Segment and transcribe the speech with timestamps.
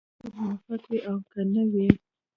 [0.19, 1.87] که موفق وي او که نه وي.